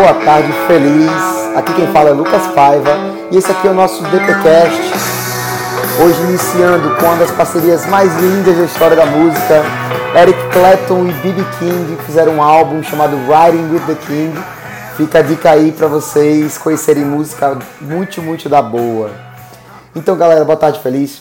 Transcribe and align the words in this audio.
boa 0.00 0.14
tarde, 0.14 0.50
feliz. 0.66 1.10
Aqui 1.54 1.74
quem 1.74 1.86
fala 1.88 2.08
é 2.08 2.12
Lucas 2.14 2.46
Paiva 2.54 2.90
e 3.30 3.36
esse 3.36 3.52
aqui 3.52 3.68
é 3.68 3.70
o 3.70 3.74
nosso 3.74 4.02
DPcast. 4.04 4.80
Hoje 6.02 6.22
iniciando 6.22 6.96
com 6.96 7.04
uma 7.04 7.16
das 7.16 7.30
parcerias 7.32 7.84
mais 7.84 8.10
lindas 8.18 8.56
da 8.56 8.64
história 8.64 8.96
da 8.96 9.04
música. 9.04 9.62
Eric 10.18 10.38
Clapton 10.54 11.06
e 11.06 11.12
B.B. 11.12 11.44
King 11.58 11.98
fizeram 12.06 12.36
um 12.36 12.42
álbum 12.42 12.82
chamado 12.82 13.14
Riding 13.14 13.74
with 13.74 13.82
the 13.86 13.94
King. 14.06 14.32
Fica 14.96 15.18
a 15.18 15.22
dica 15.22 15.50
aí 15.50 15.70
para 15.70 15.86
vocês 15.86 16.56
conhecerem 16.56 17.04
música 17.04 17.58
muito, 17.78 18.22
muito 18.22 18.48
da 18.48 18.62
boa. 18.62 19.10
Então, 19.94 20.16
galera, 20.16 20.46
boa 20.46 20.56
tarde, 20.56 20.80
feliz. 20.80 21.20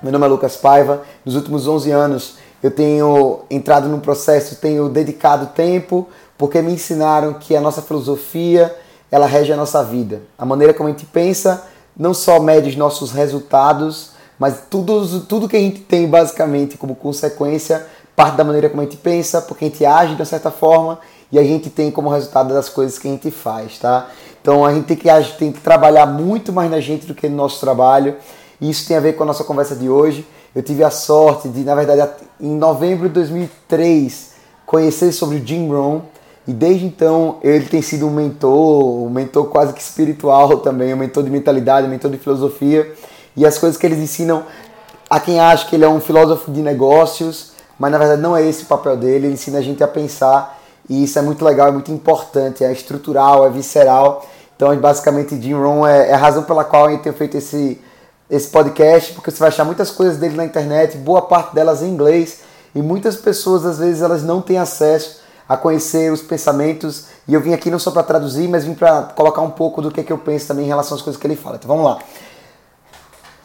Meu 0.00 0.12
nome 0.12 0.24
é 0.24 0.28
Lucas 0.28 0.56
Paiva. 0.56 1.02
Nos 1.24 1.34
últimos 1.34 1.66
11 1.66 1.90
anos 1.90 2.36
eu 2.62 2.70
tenho 2.70 3.40
entrado 3.50 3.88
num 3.88 3.98
processo, 3.98 4.54
tenho 4.54 4.88
dedicado 4.88 5.46
tempo 5.46 6.08
porque 6.36 6.60
me 6.60 6.72
ensinaram 6.72 7.34
que 7.34 7.56
a 7.56 7.60
nossa 7.60 7.82
filosofia 7.82 8.74
ela 9.10 9.26
rege 9.26 9.52
a 9.52 9.56
nossa 9.56 9.82
vida. 9.82 10.22
A 10.38 10.44
maneira 10.44 10.74
como 10.74 10.88
a 10.88 10.92
gente 10.92 11.06
pensa 11.06 11.66
não 11.96 12.12
só 12.12 12.40
mede 12.40 12.70
os 12.70 12.76
nossos 12.76 13.12
resultados, 13.12 14.10
mas 14.38 14.62
tudo, 14.68 15.20
tudo 15.20 15.48
que 15.48 15.56
a 15.56 15.60
gente 15.60 15.80
tem 15.80 16.08
basicamente 16.08 16.76
como 16.76 16.96
consequência 16.96 17.86
parte 18.16 18.36
da 18.36 18.44
maneira 18.44 18.68
como 18.68 18.80
a 18.80 18.84
gente 18.84 18.96
pensa, 18.96 19.42
porque 19.42 19.64
a 19.64 19.68
gente 19.68 19.84
age 19.84 20.14
de 20.14 20.20
uma 20.20 20.24
certa 20.24 20.50
forma 20.50 20.98
e 21.32 21.38
a 21.38 21.42
gente 21.42 21.68
tem 21.68 21.90
como 21.90 22.08
resultado 22.08 22.54
das 22.54 22.68
coisas 22.68 22.98
que 22.98 23.08
a 23.08 23.10
gente 23.10 23.30
faz, 23.30 23.78
tá? 23.78 24.08
Então 24.40 24.64
a 24.64 24.72
gente 24.72 24.86
tem 24.86 24.96
que, 24.96 25.32
tem 25.38 25.52
que 25.52 25.60
trabalhar 25.60 26.06
muito 26.06 26.52
mais 26.52 26.70
na 26.70 26.80
gente 26.80 27.06
do 27.06 27.14
que 27.14 27.28
no 27.28 27.36
nosso 27.36 27.58
trabalho. 27.60 28.16
E 28.60 28.70
isso 28.70 28.86
tem 28.86 28.96
a 28.96 29.00
ver 29.00 29.14
com 29.14 29.24
a 29.24 29.26
nossa 29.26 29.42
conversa 29.42 29.74
de 29.74 29.88
hoje. 29.88 30.26
Eu 30.54 30.62
tive 30.62 30.84
a 30.84 30.90
sorte 30.90 31.48
de, 31.48 31.64
na 31.64 31.74
verdade, 31.74 32.08
em 32.40 32.56
novembro 32.56 33.08
de 33.08 33.14
2003, 33.14 34.32
conhecer 34.64 35.10
sobre 35.12 35.38
o 35.38 35.46
Jim 35.46 35.68
Rohn, 35.68 36.00
e 36.46 36.52
desde 36.52 36.84
então 36.84 37.38
ele 37.42 37.64
tem 37.66 37.80
sido 37.80 38.06
um 38.06 38.10
mentor, 38.10 39.04
um 39.04 39.10
mentor 39.10 39.46
quase 39.46 39.72
que 39.72 39.80
espiritual 39.80 40.58
também, 40.60 40.92
um 40.92 40.96
mentor 40.96 41.22
de 41.22 41.30
mentalidade, 41.30 41.86
um 41.86 41.90
mentor 41.90 42.10
de 42.10 42.18
filosofia. 42.18 42.92
E 43.36 43.46
as 43.46 43.58
coisas 43.58 43.78
que 43.78 43.86
eles 43.86 43.98
ensinam 43.98 44.44
a 45.08 45.18
quem 45.18 45.40
acha 45.40 45.66
que 45.66 45.74
ele 45.74 45.84
é 45.84 45.88
um 45.88 46.00
filósofo 46.00 46.50
de 46.50 46.60
negócios, 46.60 47.52
mas 47.78 47.90
na 47.90 47.98
verdade 47.98 48.20
não 48.20 48.36
é 48.36 48.46
esse 48.46 48.64
o 48.64 48.66
papel 48.66 48.96
dele, 48.96 49.26
ele 49.26 49.34
ensina 49.34 49.58
a 49.58 49.62
gente 49.62 49.82
a 49.82 49.88
pensar 49.88 50.60
e 50.88 51.02
isso 51.04 51.18
é 51.18 51.22
muito 51.22 51.44
legal, 51.44 51.68
é 51.68 51.72
muito 51.72 51.90
importante, 51.90 52.62
é 52.62 52.70
estrutural, 52.70 53.46
é 53.46 53.50
visceral. 53.50 54.26
Então, 54.54 54.74
basicamente, 54.76 55.40
Jim 55.40 55.54
Rohn 55.54 55.86
é, 55.86 56.10
é 56.10 56.14
a 56.14 56.16
razão 56.16 56.44
pela 56.44 56.62
qual 56.62 56.90
gente 56.90 57.02
tem 57.02 57.12
feito 57.12 57.36
esse, 57.36 57.80
esse 58.30 58.48
podcast, 58.48 59.12
porque 59.14 59.30
você 59.30 59.38
vai 59.38 59.48
achar 59.48 59.64
muitas 59.64 59.90
coisas 59.90 60.18
dele 60.18 60.36
na 60.36 60.44
internet, 60.44 60.96
boa 60.98 61.22
parte 61.22 61.54
delas 61.54 61.82
em 61.82 61.88
inglês, 61.88 62.40
e 62.74 62.82
muitas 62.82 63.16
pessoas, 63.16 63.64
às 63.64 63.78
vezes, 63.78 64.02
elas 64.02 64.22
não 64.22 64.42
têm 64.42 64.58
acesso 64.58 65.23
a 65.48 65.56
conhecer 65.56 66.12
os 66.12 66.22
pensamentos. 66.22 67.06
E 67.28 67.34
eu 67.34 67.40
vim 67.40 67.52
aqui 67.52 67.70
não 67.70 67.78
só 67.78 67.90
para 67.90 68.02
traduzir, 68.02 68.48
mas 68.48 68.64
vim 68.64 68.74
para 68.74 69.02
colocar 69.14 69.42
um 69.42 69.50
pouco 69.50 69.82
do 69.82 69.90
que, 69.90 70.00
é 70.00 70.02
que 70.02 70.12
eu 70.12 70.18
penso 70.18 70.48
também 70.48 70.64
em 70.64 70.68
relação 70.68 70.96
às 70.96 71.02
coisas 71.02 71.20
que 71.20 71.26
ele 71.26 71.36
fala. 71.36 71.56
Então 71.56 71.68
vamos 71.68 71.84
lá. 71.84 71.98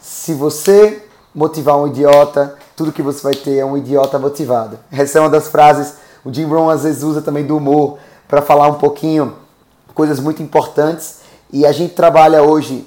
Se 0.00 0.34
você 0.34 1.02
motivar 1.34 1.76
um 1.76 1.86
idiota, 1.86 2.56
tudo 2.76 2.92
que 2.92 3.02
você 3.02 3.22
vai 3.22 3.34
ter 3.34 3.58
é 3.58 3.64
um 3.64 3.76
idiota 3.76 4.18
motivado. 4.18 4.78
Essa 4.90 5.18
é 5.18 5.20
uma 5.20 5.30
das 5.30 5.48
frases. 5.48 5.94
O 6.24 6.32
Jim 6.32 6.44
Rohn 6.44 6.68
às 6.68 6.82
vezes 6.82 7.02
usa 7.02 7.22
também 7.22 7.44
do 7.44 7.56
humor 7.56 7.98
para 8.28 8.42
falar 8.42 8.68
um 8.68 8.74
pouquinho 8.74 9.34
coisas 9.94 10.20
muito 10.20 10.42
importantes. 10.42 11.20
E 11.52 11.66
a 11.66 11.72
gente 11.72 11.94
trabalha 11.94 12.42
hoje. 12.42 12.86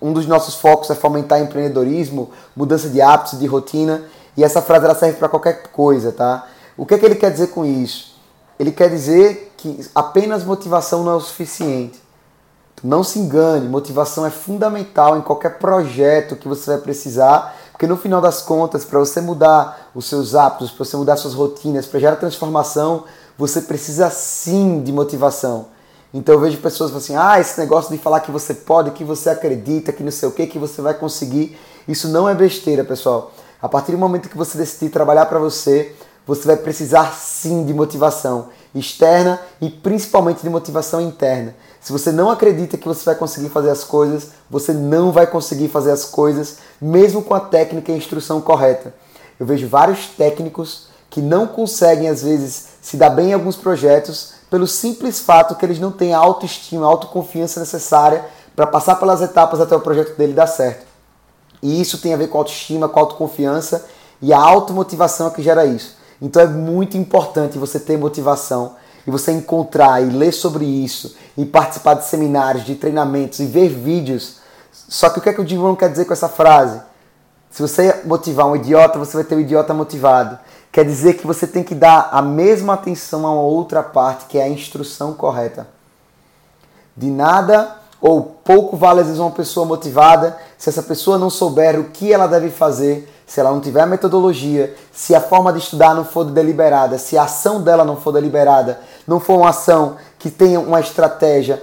Um 0.00 0.12
dos 0.12 0.26
nossos 0.26 0.56
focos 0.56 0.90
é 0.90 0.94
fomentar 0.94 1.40
empreendedorismo, 1.40 2.30
mudança 2.54 2.88
de 2.88 3.00
hábitos, 3.00 3.38
de 3.38 3.46
rotina. 3.46 4.02
E 4.36 4.44
essa 4.44 4.60
frase 4.60 4.84
ela 4.84 4.94
serve 4.94 5.18
para 5.18 5.28
qualquer 5.28 5.68
coisa, 5.68 6.12
tá? 6.12 6.46
O 6.76 6.84
que, 6.84 6.94
é 6.94 6.98
que 6.98 7.06
ele 7.06 7.14
quer 7.14 7.30
dizer 7.30 7.48
com 7.48 7.64
isso? 7.64 8.15
Ele 8.58 8.72
quer 8.72 8.88
dizer 8.88 9.52
que 9.56 9.86
apenas 9.94 10.44
motivação 10.44 11.02
não 11.02 11.12
é 11.12 11.16
o 11.16 11.20
suficiente. 11.20 12.00
Não 12.82 13.02
se 13.02 13.18
engane, 13.18 13.68
motivação 13.68 14.26
é 14.26 14.30
fundamental 14.30 15.16
em 15.16 15.22
qualquer 15.22 15.58
projeto 15.58 16.36
que 16.36 16.46
você 16.46 16.70
vai 16.72 16.78
precisar, 16.78 17.56
porque 17.72 17.86
no 17.86 17.96
final 17.96 18.20
das 18.20 18.42
contas, 18.42 18.84
para 18.84 18.98
você 18.98 19.20
mudar 19.20 19.90
os 19.94 20.06
seus 20.06 20.34
hábitos, 20.34 20.70
para 20.70 20.84
você 20.84 20.96
mudar 20.96 21.16
suas 21.16 21.34
rotinas, 21.34 21.86
para 21.86 22.00
gerar 22.00 22.16
transformação, 22.16 23.04
você 23.36 23.62
precisa 23.62 24.10
sim 24.10 24.82
de 24.82 24.92
motivação. 24.92 25.66
Então 26.12 26.34
eu 26.34 26.40
vejo 26.40 26.58
pessoas 26.58 26.90
falando 26.90 27.02
assim: 27.02 27.16
ah, 27.16 27.40
esse 27.40 27.58
negócio 27.58 27.94
de 27.94 28.02
falar 28.02 28.20
que 28.20 28.30
você 28.30 28.54
pode, 28.54 28.90
que 28.92 29.04
você 29.04 29.30
acredita, 29.30 29.92
que 29.92 30.02
não 30.02 30.10
sei 30.10 30.28
o 30.28 30.32
que, 30.32 30.46
que 30.46 30.58
você 30.58 30.80
vai 30.80 30.94
conseguir. 30.94 31.58
Isso 31.86 32.08
não 32.08 32.28
é 32.28 32.34
besteira, 32.34 32.84
pessoal. 32.84 33.32
A 33.60 33.68
partir 33.68 33.92
do 33.92 33.98
momento 33.98 34.28
que 34.28 34.36
você 34.36 34.56
decidir 34.56 34.90
trabalhar 34.90 35.26
para 35.26 35.38
você, 35.38 35.94
você 36.26 36.46
vai 36.46 36.56
precisar 36.56 37.12
sim 37.14 37.64
de 37.64 37.72
motivação 37.72 38.48
externa 38.74 39.40
e 39.60 39.70
principalmente 39.70 40.42
de 40.42 40.50
motivação 40.50 41.00
interna. 41.00 41.54
Se 41.80 41.92
você 41.92 42.10
não 42.10 42.30
acredita 42.30 42.76
que 42.76 42.88
você 42.88 43.04
vai 43.04 43.14
conseguir 43.14 43.48
fazer 43.48 43.70
as 43.70 43.84
coisas, 43.84 44.30
você 44.50 44.72
não 44.72 45.12
vai 45.12 45.26
conseguir 45.26 45.68
fazer 45.68 45.92
as 45.92 46.04
coisas, 46.04 46.58
mesmo 46.80 47.22
com 47.22 47.32
a 47.32 47.40
técnica 47.40 47.90
e 47.90 47.94
a 47.94 47.98
instrução 47.98 48.40
correta. 48.40 48.92
Eu 49.38 49.46
vejo 49.46 49.68
vários 49.68 50.06
técnicos 50.06 50.88
que 51.08 51.22
não 51.22 51.46
conseguem, 51.46 52.08
às 52.08 52.22
vezes, 52.22 52.66
se 52.82 52.96
dar 52.96 53.10
bem 53.10 53.30
em 53.30 53.34
alguns 53.34 53.56
projetos 53.56 54.34
pelo 54.50 54.66
simples 54.66 55.20
fato 55.20 55.54
que 55.54 55.64
eles 55.64 55.78
não 55.78 55.90
têm 55.90 56.12
a 56.12 56.18
autoestima, 56.18 56.84
a 56.84 56.88
autoconfiança 56.88 57.60
necessária 57.60 58.24
para 58.54 58.66
passar 58.66 58.96
pelas 58.96 59.20
etapas 59.20 59.60
até 59.60 59.76
o 59.76 59.80
projeto 59.80 60.16
dele 60.16 60.32
dar 60.32 60.46
certo. 60.46 60.86
E 61.62 61.80
isso 61.80 61.98
tem 61.98 62.12
a 62.12 62.16
ver 62.16 62.28
com 62.28 62.38
autoestima, 62.38 62.88
com 62.88 63.00
autoconfiança 63.00 63.86
e 64.20 64.32
a 64.32 64.38
automotivação 64.38 65.30
que 65.30 65.42
gera 65.42 65.64
isso. 65.64 65.95
Então 66.20 66.40
é 66.40 66.46
muito 66.46 66.96
importante 66.96 67.58
você 67.58 67.78
ter 67.78 67.98
motivação 67.98 68.76
e 69.06 69.10
você 69.10 69.32
encontrar 69.32 70.02
e 70.02 70.06
ler 70.06 70.32
sobre 70.32 70.64
isso 70.64 71.16
e 71.36 71.44
participar 71.44 71.94
de 71.94 72.04
seminários, 72.06 72.64
de 72.64 72.74
treinamentos 72.74 73.38
e 73.38 73.46
ver 73.46 73.68
vídeos. 73.68 74.38
Só 74.72 75.10
que 75.10 75.18
o 75.18 75.22
que 75.22 75.28
é 75.28 75.32
que 75.32 75.40
o 75.40 75.46
Jim 75.46 75.74
quer 75.76 75.90
dizer 75.90 76.04
com 76.04 76.12
essa 76.12 76.28
frase? 76.28 76.80
Se 77.50 77.62
você 77.62 78.02
motivar 78.04 78.46
um 78.46 78.56
idiota, 78.56 78.98
você 78.98 79.16
vai 79.16 79.24
ter 79.24 79.34
um 79.34 79.40
idiota 79.40 79.72
motivado. 79.72 80.38
Quer 80.72 80.84
dizer 80.84 81.14
que 81.14 81.26
você 81.26 81.46
tem 81.46 81.62
que 81.62 81.74
dar 81.74 82.10
a 82.12 82.20
mesma 82.20 82.74
atenção 82.74 83.26
a 83.26 83.32
outra 83.32 83.82
parte, 83.82 84.26
que 84.26 84.38
é 84.38 84.42
a 84.42 84.48
instrução 84.48 85.14
correta. 85.14 85.66
De 86.96 87.06
nada 87.06 87.76
ou 88.06 88.22
pouco 88.22 88.76
vale 88.76 89.00
às 89.00 89.06
vezes 89.06 89.20
uma 89.20 89.32
pessoa 89.32 89.66
motivada 89.66 90.36
se 90.56 90.68
essa 90.68 90.82
pessoa 90.82 91.18
não 91.18 91.28
souber 91.28 91.78
o 91.80 91.90
que 91.90 92.12
ela 92.12 92.28
deve 92.28 92.50
fazer 92.50 93.12
se 93.26 93.40
ela 93.40 93.50
não 93.50 93.60
tiver 93.60 93.84
metodologia, 93.86 94.72
se 94.92 95.12
a 95.12 95.20
forma 95.20 95.52
de 95.52 95.58
estudar 95.58 95.92
não 95.92 96.04
for 96.04 96.22
deliberada, 96.22 96.96
se 96.96 97.18
a 97.18 97.24
ação 97.24 97.60
dela 97.60 97.84
não 97.84 97.96
for 97.96 98.12
deliberada, 98.12 98.78
não 99.04 99.18
for 99.18 99.38
uma 99.38 99.50
ação 99.50 99.96
que 100.16 100.30
tenha 100.30 100.60
uma 100.60 100.78
estratégia, 100.78 101.60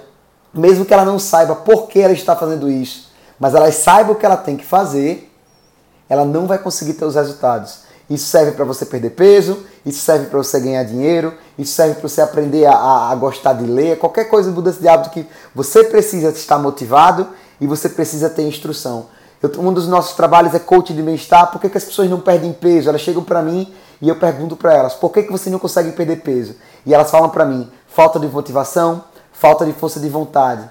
mesmo 0.54 0.84
que 0.84 0.94
ela 0.94 1.06
não 1.06 1.18
saiba 1.18 1.56
por 1.56 1.88
que 1.88 2.02
ela 2.02 2.12
está 2.12 2.36
fazendo 2.36 2.70
isso, 2.70 3.10
mas 3.40 3.56
ela 3.56 3.72
saiba 3.72 4.12
o 4.12 4.16
que 4.16 4.26
ela 4.26 4.36
tem 4.36 4.58
que 4.58 4.66
fazer, 4.66 5.34
ela 6.10 6.26
não 6.26 6.46
vai 6.46 6.58
conseguir 6.58 6.96
ter 6.96 7.06
os 7.06 7.16
resultados. 7.16 7.84
Isso 8.14 8.28
serve 8.28 8.52
para 8.52 8.64
você 8.64 8.86
perder 8.86 9.10
peso, 9.10 9.66
isso 9.84 10.00
serve 10.02 10.28
para 10.28 10.38
você 10.38 10.60
ganhar 10.60 10.84
dinheiro, 10.84 11.34
isso 11.58 11.74
serve 11.74 11.96
para 11.96 12.08
você 12.08 12.22
aprender 12.22 12.64
a, 12.68 13.10
a, 13.10 13.16
gostar 13.16 13.54
de 13.54 13.66
ler, 13.66 13.98
qualquer 13.98 14.26
coisa 14.26 14.50
de 14.50 14.56
mudança 14.56 14.80
de 14.80 14.88
hábito 14.88 15.10
que 15.10 15.26
você 15.56 15.84
precisa 15.84 16.30
estar 16.30 16.60
motivado 16.60 17.28
e 17.60 17.66
você 17.66 17.90
precisa 17.90 18.30
ter 18.30 18.44
instrução. 18.44 19.08
Eu, 19.42 19.50
um 19.60 19.74
dos 19.74 19.88
nossos 19.88 20.16
trabalhos 20.16 20.54
é 20.54 20.60
coaching 20.60 20.94
de 20.94 21.02
bem-estar. 21.02 21.52
Por 21.52 21.60
que, 21.60 21.70
que 21.70 21.78
as 21.78 21.86
pessoas 21.86 22.08
não 22.08 22.20
perdem 22.20 22.54
peso? 22.54 22.88
Elas 22.88 23.02
chegam 23.02 23.24
para 23.24 23.42
mim 23.42 23.74
e 24.00 24.08
eu 24.08 24.16
pergunto 24.16 24.56
para 24.56 24.76
elas: 24.76 24.94
por 24.94 25.12
que, 25.12 25.24
que 25.24 25.32
você 25.32 25.50
não 25.50 25.58
consegue 25.58 25.92
perder 25.92 26.18
peso? 26.18 26.56
E 26.86 26.94
elas 26.94 27.10
falam 27.10 27.30
para 27.30 27.46
mim: 27.46 27.68
falta 27.88 28.20
de 28.20 28.28
motivação, 28.28 29.04
falta 29.32 29.66
de 29.66 29.74
força 29.74 30.00
de 30.00 30.08
vontade. 30.08 30.70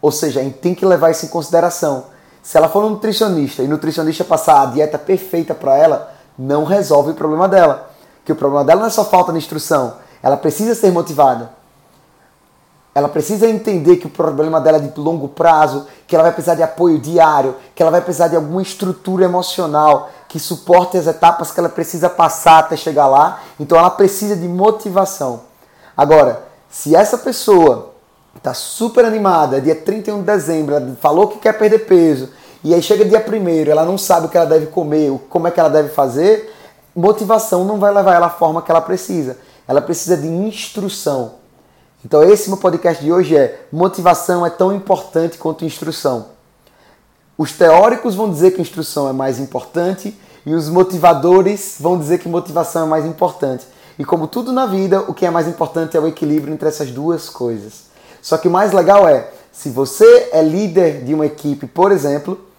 Ou 0.00 0.12
seja, 0.12 0.38
a 0.38 0.42
gente 0.44 0.58
tem 0.58 0.72
que 0.72 0.86
levar 0.86 1.10
isso 1.10 1.26
em 1.26 1.28
consideração. 1.28 2.04
Se 2.44 2.56
ela 2.56 2.68
for 2.68 2.84
um 2.84 2.90
nutricionista 2.90 3.60
e 3.60 3.66
o 3.66 3.68
nutricionista 3.68 4.22
passar 4.22 4.62
a 4.62 4.66
dieta 4.66 4.96
perfeita 4.96 5.52
para 5.52 5.76
ela, 5.76 6.19
não 6.40 6.64
resolve 6.64 7.10
o 7.10 7.14
problema 7.14 7.46
dela. 7.46 7.90
Que 8.24 8.32
o 8.32 8.36
problema 8.36 8.64
dela 8.64 8.80
não 8.80 8.86
é 8.86 8.90
só 8.90 9.04
falta 9.04 9.32
de 9.32 9.38
instrução, 9.38 9.94
ela 10.22 10.36
precisa 10.36 10.74
ser 10.74 10.90
motivada. 10.90 11.50
Ela 12.92 13.08
precisa 13.08 13.48
entender 13.48 13.96
que 13.96 14.06
o 14.06 14.10
problema 14.10 14.60
dela 14.60 14.78
é 14.78 14.80
de 14.80 14.98
longo 14.98 15.28
prazo, 15.28 15.86
que 16.08 16.14
ela 16.14 16.24
vai 16.24 16.32
precisar 16.32 16.56
de 16.56 16.62
apoio 16.62 16.98
diário, 16.98 17.54
que 17.74 17.82
ela 17.82 17.90
vai 17.90 18.00
precisar 18.00 18.28
de 18.28 18.36
alguma 18.36 18.60
estrutura 18.60 19.24
emocional 19.24 20.10
que 20.28 20.40
suporte 20.40 20.96
as 20.96 21.06
etapas 21.06 21.52
que 21.52 21.60
ela 21.60 21.68
precisa 21.68 22.10
passar 22.10 22.58
até 22.58 22.76
chegar 22.76 23.06
lá. 23.06 23.40
Então 23.60 23.78
ela 23.78 23.90
precisa 23.90 24.34
de 24.34 24.48
motivação. 24.48 25.42
Agora, 25.96 26.42
se 26.68 26.96
essa 26.96 27.16
pessoa 27.16 27.92
está 28.36 28.54
super 28.54 29.04
animada, 29.04 29.60
dia 29.60 29.76
31 29.76 30.20
de 30.20 30.24
dezembro, 30.24 30.74
ela 30.74 30.96
falou 31.00 31.28
que 31.28 31.38
quer 31.38 31.56
perder 31.56 31.80
peso, 31.80 32.28
e 32.62 32.74
aí 32.74 32.82
chega 32.82 33.04
dia 33.04 33.24
1 33.26 33.70
ela 33.70 33.84
não 33.84 33.96
sabe 33.96 34.26
o 34.26 34.28
que 34.28 34.36
ela 34.36 34.46
deve 34.46 34.66
comer, 34.66 35.10
como 35.30 35.48
é 35.48 35.50
que 35.50 35.58
ela 35.58 35.70
deve 35.70 35.88
fazer, 35.88 36.54
motivação 36.94 37.64
não 37.64 37.78
vai 37.78 37.92
levar 37.92 38.14
ela 38.14 38.26
à 38.26 38.30
forma 38.30 38.60
que 38.60 38.70
ela 38.70 38.80
precisa. 38.80 39.38
Ela 39.66 39.80
precisa 39.80 40.16
de 40.16 40.26
instrução. 40.26 41.34
Então 42.04 42.22
esse 42.22 42.48
meu 42.48 42.58
podcast 42.58 43.02
de 43.02 43.12
hoje 43.12 43.36
é 43.36 43.66
motivação 43.72 44.44
é 44.44 44.50
tão 44.50 44.74
importante 44.74 45.38
quanto 45.38 45.64
instrução. 45.64 46.26
Os 47.36 47.52
teóricos 47.52 48.14
vão 48.14 48.30
dizer 48.30 48.50
que 48.50 48.60
instrução 48.60 49.08
é 49.08 49.12
mais 49.12 49.38
importante 49.38 50.18
e 50.44 50.52
os 50.52 50.68
motivadores 50.68 51.76
vão 51.80 51.98
dizer 51.98 52.18
que 52.18 52.28
motivação 52.28 52.84
é 52.84 52.88
mais 52.88 53.06
importante. 53.06 53.66
E 53.98 54.04
como 54.04 54.26
tudo 54.26 54.52
na 54.52 54.66
vida, 54.66 55.00
o 55.02 55.14
que 55.14 55.24
é 55.24 55.30
mais 55.30 55.46
importante 55.46 55.96
é 55.96 56.00
o 56.00 56.06
equilíbrio 56.06 56.52
entre 56.52 56.68
essas 56.68 56.90
duas 56.90 57.28
coisas. 57.28 57.84
Só 58.20 58.36
que 58.36 58.48
o 58.48 58.50
mais 58.50 58.72
legal 58.72 59.08
é, 59.08 59.30
se 59.52 59.70
você 59.70 60.30
é 60.32 60.42
líder 60.42 61.04
de 61.04 61.14
uma 61.14 61.26
equipe, 61.26 61.66
por 61.66 61.92
exemplo, 61.92 62.49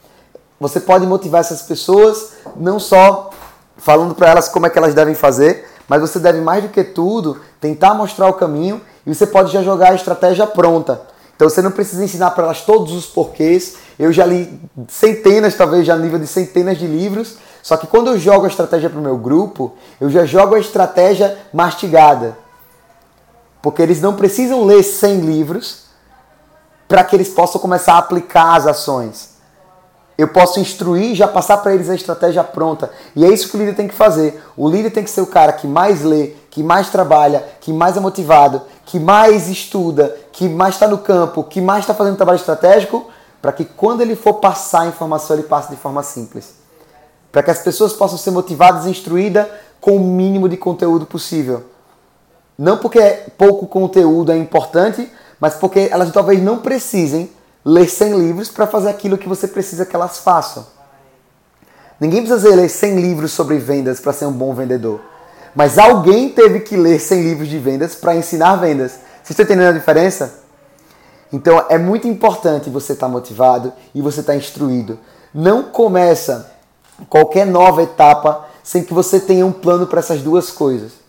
você 0.62 0.80
pode 0.80 1.08
motivar 1.08 1.42
essas 1.42 1.64
pessoas 1.64 2.34
não 2.56 2.80
só 2.80 3.32
falando 3.78 4.14
para 4.14 4.30
elas 4.30 4.48
como 4.48 4.68
é 4.68 4.70
que 4.70 4.78
elas 4.78 4.94
devem 4.94 5.16
fazer, 5.16 5.68
mas 5.88 6.02
você 6.02 6.20
deve 6.20 6.40
mais 6.40 6.62
do 6.62 6.70
que 6.70 6.84
tudo 6.84 7.42
tentar 7.60 7.96
mostrar 7.96 8.28
o 8.28 8.34
caminho 8.34 8.80
e 9.04 9.14
você 9.14 9.26
pode 9.26 9.52
já 9.52 9.64
jogar 9.64 9.90
a 9.92 9.96
estratégia 9.96 10.46
pronta. 10.46 11.02
Então 11.36 11.50
você 11.50 11.64
não 11.64 11.72
precisa 11.72 12.04
ensinar 12.04 12.30
para 12.32 12.44
elas 12.44 12.62
todos 12.62 12.94
os 12.94 13.08
porquês. 13.08 13.78
Eu 13.98 14.14
já 14.14 14.24
li 14.24 14.62
centenas, 14.88 15.56
talvez 15.56 15.84
já 15.84 15.98
nível 15.98 16.20
de 16.20 16.28
centenas 16.28 16.78
de 16.78 16.86
livros. 16.86 17.38
Só 17.64 17.76
que 17.76 17.88
quando 17.88 18.12
eu 18.12 18.20
jogo 18.20 18.46
a 18.46 18.48
estratégia 18.48 18.88
para 18.88 19.00
o 19.00 19.02
meu 19.02 19.18
grupo, 19.18 19.74
eu 20.00 20.12
já 20.12 20.28
jogo 20.28 20.54
a 20.54 20.60
estratégia 20.60 21.40
mastigada. 21.52 22.38
Porque 23.64 23.82
eles 23.82 24.00
não 24.00 24.14
precisam 24.14 24.64
ler 24.64 24.84
100 24.84 25.22
livros 25.22 25.86
para 26.88 27.04
que 27.04 27.16
eles 27.16 27.30
possam 27.30 27.60
começar 27.60 27.96
a 27.96 27.98
aplicar 27.98 28.56
as 28.56 28.68
ações. 28.68 29.31
Eu 30.22 30.28
posso 30.28 30.60
instruir 30.60 31.14
e 31.14 31.16
já 31.16 31.28
passar 31.28 31.58
para 31.58 31.74
eles 31.74 31.90
a 31.90 31.96
estratégia 31.96 32.44
pronta. 32.44 32.92
E 33.16 33.26
é 33.26 33.34
isso 33.34 33.50
que 33.50 33.58
o 33.58 33.60
líder 33.60 33.74
tem 33.74 33.88
que 33.88 33.94
fazer. 33.96 34.40
O 34.56 34.70
líder 34.70 34.92
tem 34.92 35.04
que 35.04 35.10
ser 35.10 35.22
o 35.22 35.26
cara 35.26 35.52
que 35.52 35.66
mais 35.66 36.04
lê, 36.04 36.34
que 36.52 36.62
mais 36.62 36.92
trabalha, 36.92 37.44
que 37.60 37.74
mais 37.74 37.98
é 37.98 38.00
motivado, 38.00 38.62
que 38.86 39.00
mais 39.00 39.50
estuda, 39.50 40.16
que 40.32 40.48
mais 40.48 40.76
está 40.76 40.88
no 40.88 41.00
campo, 41.00 41.44
que 41.44 41.60
mais 41.60 41.80
está 41.80 41.96
fazendo 41.96 42.18
trabalho 42.18 42.36
estratégico, 42.36 43.10
para 43.42 43.52
que 43.52 43.66
quando 43.66 44.02
ele 44.02 44.16
for 44.16 44.36
passar 44.36 44.82
a 44.82 44.86
informação, 44.86 45.36
ele 45.36 45.48
passe 45.48 45.72
de 45.72 45.76
forma 45.76 46.04
simples. 46.04 46.54
Para 47.32 47.42
que 47.42 47.50
as 47.50 47.58
pessoas 47.58 47.92
possam 47.92 48.20
ser 48.20 48.30
motivadas 48.30 48.86
e 48.86 48.92
instruídas 48.92 49.48
com 49.80 49.96
o 49.96 50.00
mínimo 50.00 50.48
de 50.48 50.56
conteúdo 50.56 51.08
possível. 51.08 51.64
Não 52.56 52.78
porque 52.78 53.24
pouco 53.40 53.66
conteúdo 53.66 54.32
é 54.32 54.38
importante, 54.38 55.12
mas 55.40 55.56
porque 55.56 55.90
elas 55.92 56.12
talvez 56.12 56.44
não 56.44 56.60
precisem 56.60 57.28
ler 57.64 57.88
100 57.88 58.18
livros 58.18 58.50
para 58.50 58.68
fazer 58.68 58.90
aquilo 58.90 59.18
que 59.18 59.30
você 59.30 59.48
precisa 59.48 59.86
que 59.86 59.96
elas 59.96 60.20
façam. 60.20 60.66
Ninguém 62.00 62.26
precisa 62.26 62.56
ler 62.56 62.70
100 62.70 63.00
livros 63.00 63.32
sobre 63.32 63.58
vendas 63.60 64.00
para 64.00 64.14
ser 64.14 64.26
um 64.26 64.32
bom 64.32 64.54
vendedor. 64.54 65.00
Mas 65.56 65.78
alguém 65.78 66.30
teve 66.30 66.62
que 66.62 66.76
ler 66.76 67.00
100 67.00 67.24
livros 67.24 67.48
de 67.48 67.60
vendas 67.60 67.94
para 67.94 68.16
ensinar 68.16 68.56
vendas. 68.56 68.94
Vocês 69.22 69.32
estão 69.32 69.46
entendendo 69.46 69.76
a 69.76 69.78
diferença? 69.78 70.42
Então 71.32 71.64
é 71.70 71.78
muito 71.78 72.08
importante 72.08 72.70
você 72.70 72.94
estar 72.94 73.06
tá 73.06 73.12
motivado 73.12 73.72
e 73.94 74.02
você 74.02 74.22
estar 74.22 74.34
tá 74.34 74.38
instruído. 74.38 74.98
Não 75.34 75.64
começa 75.64 76.52
qualquer 77.10 77.46
nova 77.46 77.84
etapa 77.84 78.48
sem 78.64 78.84
que 78.84 78.94
você 78.94 79.20
tenha 79.20 79.46
um 79.46 79.52
plano 79.52 79.88
para 79.88 80.00
essas 80.00 80.22
duas 80.22 80.50
coisas. 80.50 81.01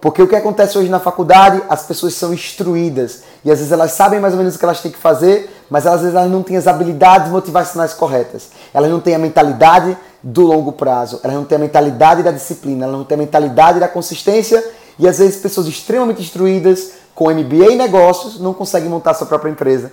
Porque 0.00 0.22
o 0.22 0.28
que 0.28 0.36
acontece 0.36 0.78
hoje 0.78 0.88
na 0.88 1.00
faculdade, 1.00 1.60
as 1.68 1.82
pessoas 1.82 2.14
são 2.14 2.32
instruídas 2.32 3.22
e 3.44 3.50
às 3.50 3.58
vezes 3.58 3.72
elas 3.72 3.92
sabem 3.92 4.20
mais 4.20 4.32
ou 4.32 4.38
menos 4.38 4.54
o 4.54 4.58
que 4.58 4.64
elas 4.64 4.80
têm 4.80 4.92
que 4.92 4.98
fazer, 4.98 5.50
mas 5.68 5.86
às 5.86 6.00
vezes 6.00 6.14
elas 6.14 6.30
não 6.30 6.42
têm 6.42 6.56
as 6.56 6.68
habilidades 6.68 7.32
motivacionais 7.32 7.92
corretas. 7.92 8.50
Elas 8.72 8.90
não 8.90 9.00
têm 9.00 9.16
a 9.16 9.18
mentalidade 9.18 9.98
do 10.22 10.42
longo 10.42 10.72
prazo, 10.72 11.20
elas 11.24 11.36
não 11.36 11.44
têm 11.44 11.56
a 11.56 11.60
mentalidade 11.60 12.22
da 12.22 12.30
disciplina, 12.30 12.84
elas 12.84 12.96
não 12.96 13.04
têm 13.04 13.16
a 13.16 13.18
mentalidade 13.18 13.80
da 13.80 13.88
consistência 13.88 14.64
e 14.98 15.08
às 15.08 15.18
vezes 15.18 15.40
pessoas 15.40 15.66
extremamente 15.66 16.22
instruídas 16.22 16.92
com 17.12 17.30
MBA 17.30 17.72
em 17.72 17.76
negócios 17.76 18.38
não 18.38 18.54
conseguem 18.54 18.88
montar 18.88 19.14
sua 19.14 19.26
própria 19.26 19.50
empresa. 19.50 19.90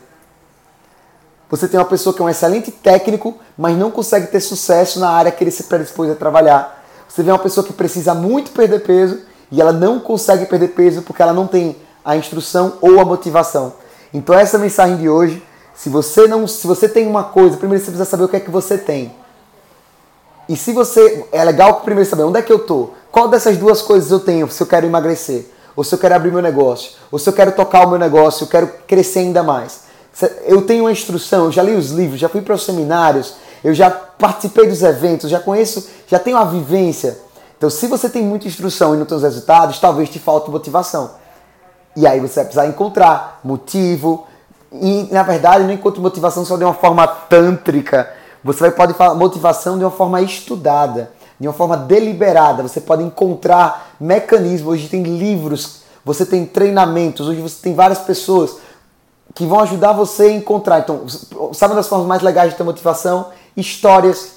Você 1.49 1.67
tem 1.67 1.79
uma 1.79 1.85
pessoa 1.85 2.13
que 2.13 2.21
é 2.21 2.25
um 2.25 2.29
excelente 2.29 2.69
técnico, 2.69 3.35
mas 3.57 3.75
não 3.75 3.89
consegue 3.89 4.27
ter 4.27 4.39
sucesso 4.39 4.99
na 4.99 5.09
área 5.09 5.31
que 5.31 5.43
ele 5.43 5.51
se 5.51 5.63
predispôs 5.63 6.11
a 6.11 6.15
trabalhar. 6.15 6.83
Você 7.07 7.23
vê 7.23 7.31
uma 7.31 7.39
pessoa 7.39 7.65
que 7.65 7.73
precisa 7.73 8.13
muito 8.13 8.51
perder 8.51 8.81
peso 8.81 9.19
e 9.51 9.61
ela 9.61 9.71
não 9.71 9.99
consegue 9.99 10.45
perder 10.45 10.69
peso 10.69 11.01
porque 11.01 11.21
ela 11.21 11.33
não 11.33 11.47
tem 11.47 11.75
a 12.03 12.15
instrução 12.15 12.73
ou 12.81 12.99
a 12.99 13.05
motivação. 13.05 13.73
Então 14.13 14.37
essa 14.37 14.57
mensagem 14.57 14.97
de 14.97 15.09
hoje, 15.09 15.43
se 15.73 15.89
você 15.89 16.27
não, 16.27 16.47
se 16.47 16.65
você 16.65 16.87
tem 16.87 17.07
uma 17.07 17.23
coisa, 17.23 17.57
primeiro 17.57 17.83
você 17.83 17.91
precisa 17.91 18.09
saber 18.09 18.23
o 18.23 18.29
que 18.29 18.37
é 18.37 18.39
que 18.39 18.51
você 18.51 18.77
tem. 18.77 19.13
E 20.47 20.55
se 20.55 20.71
você 20.71 21.25
é 21.31 21.43
legal 21.43 21.81
primeiro 21.81 22.09
saber 22.09 22.23
onde 22.23 22.39
é 22.39 22.41
que 22.41 22.53
eu 22.53 22.59
tô, 22.59 22.91
qual 23.11 23.27
dessas 23.27 23.57
duas 23.57 23.81
coisas 23.81 24.11
eu 24.11 24.19
tenho, 24.19 24.49
se 24.49 24.61
eu 24.61 24.67
quero 24.67 24.85
emagrecer, 24.85 25.47
ou 25.75 25.83
se 25.83 25.93
eu 25.93 25.99
quero 25.99 26.15
abrir 26.15 26.31
meu 26.31 26.41
negócio, 26.41 26.91
ou 27.11 27.19
se 27.19 27.27
eu 27.27 27.33
quero 27.33 27.51
tocar 27.51 27.85
o 27.85 27.89
meu 27.89 27.99
negócio, 27.99 28.43
eu 28.43 28.47
quero 28.47 28.69
crescer 28.87 29.19
ainda 29.19 29.43
mais. 29.43 29.81
Eu 30.45 30.61
tenho 30.61 30.83
uma 30.83 30.91
instrução, 30.91 31.45
eu 31.45 31.51
já 31.51 31.61
li 31.63 31.75
os 31.75 31.91
livros, 31.91 32.19
já 32.19 32.29
fui 32.29 32.41
para 32.41 32.55
os 32.55 32.63
seminários, 32.63 33.35
eu 33.63 33.73
já 33.73 33.89
participei 33.89 34.67
dos 34.67 34.81
eventos, 34.83 35.29
já 35.29 35.39
conheço, 35.39 35.89
já 36.07 36.19
tenho 36.19 36.37
a 36.37 36.45
vivência. 36.45 37.17
Então, 37.65 37.71
se 37.71 37.87
você 37.87 38.07
tem 38.07 38.21
muita 38.21 38.47
instrução 38.47 38.93
e 38.93 38.97
não 38.99 39.07
tem 39.07 39.17
os 39.17 39.23
resultados, 39.23 39.79
talvez 39.79 40.07
te 40.07 40.19
falte 40.19 40.51
motivação. 40.51 41.09
E 41.95 42.05
aí 42.05 42.19
você 42.19 42.35
vai 42.35 42.43
precisar 42.43 42.67
encontrar 42.67 43.39
motivo. 43.43 44.27
E, 44.71 45.07
na 45.11 45.23
verdade, 45.23 45.63
não 45.63 45.71
encontra 45.71 45.99
motivação 45.99 46.45
só 46.45 46.57
de 46.57 46.63
uma 46.63 46.75
forma 46.75 47.07
tântrica. 47.07 48.07
Você 48.43 48.59
vai, 48.59 48.69
pode 48.69 48.93
falar 48.93 49.15
motivação 49.15 49.79
de 49.79 49.83
uma 49.83 49.89
forma 49.89 50.21
estudada, 50.21 51.11
de 51.39 51.47
uma 51.47 51.55
forma 51.55 51.75
deliberada. 51.75 52.61
Você 52.61 52.79
pode 52.79 53.01
encontrar 53.01 53.95
mecanismos. 53.99 54.73
Hoje 54.73 54.87
tem 54.87 55.01
livros, 55.01 55.81
você 56.05 56.23
tem 56.23 56.45
treinamentos, 56.45 57.27
hoje 57.27 57.41
você 57.41 57.59
tem 57.63 57.73
várias 57.73 57.97
pessoas 57.97 58.57
que 59.33 59.47
vão 59.47 59.59
ajudar 59.61 59.93
você 59.93 60.25
a 60.25 60.33
encontrar. 60.33 60.81
Então, 60.81 61.07
sabe 61.51 61.71
uma 61.73 61.77
das 61.77 61.87
formas 61.87 62.05
mais 62.05 62.21
legais 62.21 62.51
de 62.51 62.57
ter 62.57 62.63
motivação? 62.63 63.29
Histórias 63.57 64.34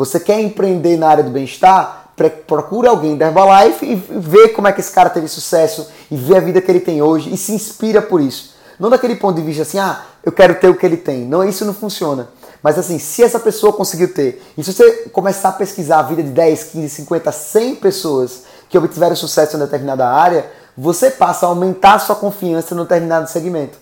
você 0.00 0.18
quer 0.18 0.40
empreender 0.40 0.96
na 0.96 1.08
área 1.08 1.22
do 1.22 1.30
bem-estar? 1.30 2.12
Procura 2.46 2.88
alguém 2.88 3.16
da 3.16 3.26
Herbalife 3.26 3.84
e 3.84 3.94
vê 3.94 4.48
como 4.48 4.66
é 4.66 4.72
que 4.72 4.80
esse 4.80 4.90
cara 4.90 5.10
teve 5.10 5.28
sucesso 5.28 5.88
e 6.10 6.16
vê 6.16 6.38
a 6.38 6.40
vida 6.40 6.60
que 6.60 6.70
ele 6.70 6.80
tem 6.80 7.02
hoje 7.02 7.32
e 7.32 7.36
se 7.36 7.52
inspira 7.52 8.00
por 8.00 8.18
isso. 8.18 8.54
Não 8.78 8.88
daquele 8.88 9.16
ponto 9.16 9.36
de 9.36 9.42
vista 9.42 9.62
assim, 9.62 9.78
ah, 9.78 10.02
eu 10.24 10.32
quero 10.32 10.54
ter 10.54 10.68
o 10.68 10.74
que 10.74 10.86
ele 10.86 10.96
tem. 10.96 11.26
Não, 11.26 11.46
isso 11.46 11.66
não 11.66 11.74
funciona. 11.74 12.28
Mas 12.62 12.78
assim, 12.78 12.98
se 12.98 13.22
essa 13.22 13.38
pessoa 13.38 13.74
conseguiu 13.74 14.12
ter, 14.12 14.42
e 14.56 14.64
se 14.64 14.72
você 14.72 14.90
começar 15.12 15.50
a 15.50 15.52
pesquisar 15.52 15.98
a 15.98 16.02
vida 16.02 16.22
de 16.22 16.30
10, 16.30 16.64
15, 16.64 16.88
50, 16.88 17.32
100 17.32 17.74
pessoas 17.76 18.42
que 18.70 18.78
obtiveram 18.78 19.16
sucesso 19.16 19.56
em 19.56 19.60
determinada 19.60 20.08
área, 20.08 20.50
você 20.76 21.10
passa 21.10 21.44
a 21.44 21.50
aumentar 21.50 21.94
a 21.94 21.98
sua 21.98 22.16
confiança 22.16 22.74
em 22.74 22.78
determinado 22.78 23.28
segmento. 23.28 23.76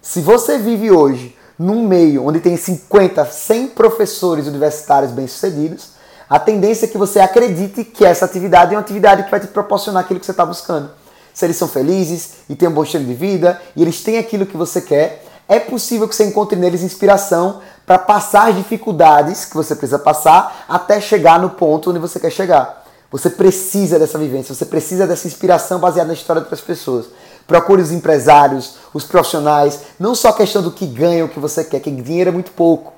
Se 0.00 0.20
você 0.20 0.56
vive 0.58 0.90
hoje 0.90 1.36
num 1.58 1.86
meio 1.86 2.26
onde 2.26 2.40
tem 2.40 2.56
50, 2.56 3.24
100 3.24 3.68
professores 3.68 4.46
universitários 4.46 5.12
bem-sucedidos, 5.12 5.94
a 6.28 6.38
tendência 6.38 6.86
é 6.86 6.88
que 6.88 6.98
você 6.98 7.20
acredite 7.20 7.84
que 7.84 8.04
essa 8.04 8.24
atividade 8.24 8.74
é 8.74 8.76
uma 8.76 8.82
atividade 8.82 9.24
que 9.24 9.30
vai 9.30 9.40
te 9.40 9.46
proporcionar 9.46 10.04
aquilo 10.04 10.18
que 10.18 10.26
você 10.26 10.32
está 10.32 10.44
buscando. 10.44 10.90
Se 11.32 11.44
eles 11.44 11.56
são 11.56 11.68
felizes 11.68 12.34
e 12.48 12.54
têm 12.54 12.68
um 12.68 12.72
bom 12.72 12.82
estilo 12.82 13.04
de 13.04 13.14
vida 13.14 13.60
e 13.76 13.82
eles 13.82 14.02
têm 14.02 14.18
aquilo 14.18 14.46
que 14.46 14.56
você 14.56 14.80
quer, 14.80 15.24
é 15.48 15.60
possível 15.60 16.08
que 16.08 16.16
você 16.16 16.24
encontre 16.24 16.58
neles 16.58 16.82
inspiração 16.82 17.60
para 17.84 17.98
passar 17.98 18.48
as 18.48 18.56
dificuldades 18.56 19.44
que 19.44 19.54
você 19.54 19.74
precisa 19.74 19.98
passar 19.98 20.64
até 20.68 21.00
chegar 21.00 21.38
no 21.38 21.50
ponto 21.50 21.90
onde 21.90 21.98
você 21.98 22.18
quer 22.18 22.30
chegar. 22.30 22.84
Você 23.10 23.30
precisa 23.30 23.98
dessa 23.98 24.18
vivência, 24.18 24.54
você 24.54 24.64
precisa 24.64 25.06
dessa 25.06 25.26
inspiração 25.28 25.78
baseada 25.78 26.08
na 26.08 26.14
história 26.14 26.40
de 26.40 26.46
outras 26.46 26.60
pessoas. 26.60 27.06
Procure 27.46 27.82
os 27.82 27.92
empresários, 27.92 28.76
os 28.92 29.04
profissionais, 29.04 29.80
não 29.98 30.14
só 30.14 30.28
a 30.28 30.32
questão 30.32 30.62
do 30.62 30.70
que 30.70 30.86
ganha, 30.86 31.24
o 31.24 31.28
que 31.28 31.38
você 31.38 31.62
quer, 31.62 31.80
que 31.80 31.90
dinheiro 31.90 32.30
é 32.30 32.32
muito 32.32 32.52
pouco, 32.52 32.92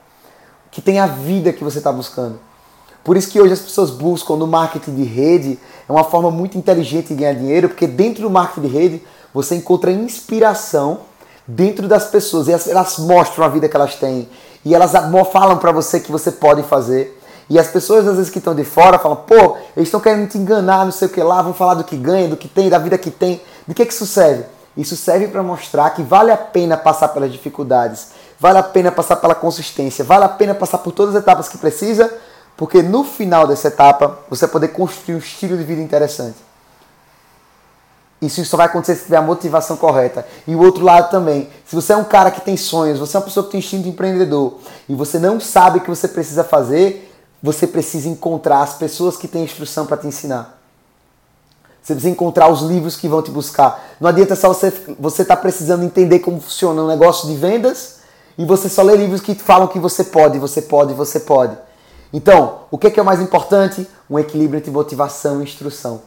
que 0.70 0.80
tem 0.80 1.00
a 1.00 1.06
vida 1.06 1.52
que 1.52 1.64
você 1.64 1.78
está 1.78 1.90
buscando. 1.90 2.38
Por 3.02 3.16
isso 3.16 3.28
que 3.30 3.40
hoje 3.40 3.52
as 3.52 3.60
pessoas 3.60 3.90
buscam 3.90 4.36
no 4.36 4.46
marketing 4.46 4.94
de 4.94 5.04
rede, 5.04 5.58
é 5.88 5.92
uma 5.92 6.04
forma 6.04 6.30
muito 6.30 6.58
inteligente 6.58 7.08
de 7.08 7.14
ganhar 7.14 7.34
dinheiro, 7.34 7.68
porque 7.68 7.86
dentro 7.86 8.22
do 8.22 8.30
marketing 8.30 8.68
de 8.68 8.72
rede 8.72 9.02
você 9.32 9.54
encontra 9.54 9.90
inspiração 9.90 11.00
dentro 11.46 11.86
das 11.86 12.06
pessoas, 12.06 12.48
e 12.48 12.70
elas 12.70 12.98
mostram 12.98 13.44
a 13.44 13.48
vida 13.48 13.68
que 13.68 13.76
elas 13.76 13.94
têm, 13.94 14.28
e 14.64 14.74
elas 14.74 14.92
falam 15.32 15.58
para 15.58 15.70
você 15.70 16.00
que 16.00 16.10
você 16.10 16.32
pode 16.32 16.62
fazer. 16.64 17.16
E 17.48 17.60
as 17.60 17.68
pessoas, 17.68 18.08
às 18.08 18.16
vezes, 18.16 18.28
que 18.28 18.38
estão 18.38 18.56
de 18.56 18.64
fora, 18.64 18.98
falam, 18.98 19.18
pô, 19.18 19.56
eles 19.76 19.86
estão 19.86 20.00
querendo 20.00 20.28
te 20.28 20.36
enganar, 20.36 20.84
não 20.84 20.90
sei 20.90 21.06
o 21.06 21.10
que 21.12 21.22
lá, 21.22 21.40
vão 21.42 21.54
falar 21.54 21.74
do 21.74 21.84
que 21.84 21.96
ganha, 21.96 22.26
do 22.26 22.36
que 22.36 22.48
tem, 22.48 22.68
da 22.68 22.78
vida 22.78 22.98
que 22.98 23.08
tem. 23.08 23.40
De 23.66 23.74
que, 23.74 23.84
que 23.84 23.92
isso 23.92 24.06
serve? 24.06 24.44
Isso 24.76 24.96
serve 24.96 25.28
para 25.28 25.42
mostrar 25.42 25.90
que 25.90 26.02
vale 26.02 26.30
a 26.30 26.36
pena 26.36 26.76
passar 26.76 27.08
pelas 27.08 27.32
dificuldades, 27.32 28.08
vale 28.38 28.58
a 28.58 28.62
pena 28.62 28.92
passar 28.92 29.16
pela 29.16 29.34
consistência, 29.34 30.04
vale 30.04 30.24
a 30.24 30.28
pena 30.28 30.54
passar 30.54 30.78
por 30.78 30.92
todas 30.92 31.14
as 31.14 31.22
etapas 31.22 31.48
que 31.48 31.56
precisa, 31.56 32.12
porque 32.56 32.82
no 32.82 33.02
final 33.02 33.46
dessa 33.46 33.68
etapa 33.68 34.18
você 34.28 34.46
vai 34.46 34.52
poder 34.52 34.68
construir 34.68 35.14
um 35.14 35.18
estilo 35.18 35.56
de 35.56 35.64
vida 35.64 35.80
interessante. 35.80 36.36
Isso 38.20 38.44
só 38.44 38.56
vai 38.56 38.66
acontecer 38.66 38.96
se 38.96 39.04
tiver 39.04 39.18
a 39.18 39.22
motivação 39.22 39.76
correta. 39.76 40.26
E 40.46 40.54
o 40.54 40.60
outro 40.60 40.82
lado 40.82 41.10
também. 41.10 41.50
Se 41.66 41.74
você 41.74 41.92
é 41.92 41.96
um 41.96 42.04
cara 42.04 42.30
que 42.30 42.40
tem 42.40 42.56
sonhos, 42.56 42.98
você 42.98 43.16
é 43.16 43.20
uma 43.20 43.26
pessoa 43.26 43.44
que 43.44 43.52
tem 43.52 43.60
instinto 43.60 43.88
empreendedor 43.88 44.58
e 44.88 44.94
você 44.94 45.18
não 45.18 45.38
sabe 45.38 45.78
o 45.78 45.80
que 45.82 45.90
você 45.90 46.08
precisa 46.08 46.42
fazer, 46.42 47.14
você 47.42 47.66
precisa 47.66 48.08
encontrar 48.08 48.62
as 48.62 48.74
pessoas 48.74 49.16
que 49.16 49.28
têm 49.28 49.44
instrução 49.44 49.84
para 49.84 49.98
te 49.98 50.06
ensinar. 50.06 50.55
Você 51.86 51.94
precisa 51.94 52.12
encontrar 52.12 52.48
os 52.48 52.62
livros 52.62 52.96
que 52.96 53.06
vão 53.06 53.22
te 53.22 53.30
buscar. 53.30 53.94
Não 54.00 54.08
adianta 54.08 54.34
só 54.34 54.48
você 54.48 54.72
você 54.98 55.24
tá 55.24 55.36
precisando 55.36 55.84
entender 55.84 56.18
como 56.18 56.40
funciona 56.40 56.82
um 56.82 56.88
negócio 56.88 57.28
de 57.28 57.36
vendas 57.36 57.98
e 58.36 58.44
você 58.44 58.68
só 58.68 58.82
lê 58.82 58.96
livros 58.96 59.20
que 59.20 59.36
falam 59.36 59.68
que 59.68 59.78
você 59.78 60.02
pode, 60.02 60.36
você 60.36 60.60
pode, 60.60 60.92
você 60.92 61.20
pode. 61.20 61.56
Então, 62.12 62.62
o 62.72 62.76
que 62.76 62.88
é, 62.88 62.90
que 62.90 62.98
é 62.98 63.02
o 63.04 63.06
mais 63.06 63.20
importante? 63.20 63.88
Um 64.10 64.18
equilíbrio 64.18 64.58
entre 64.58 64.68
motivação 64.68 65.40
e 65.40 65.44
instrução. 65.44 66.02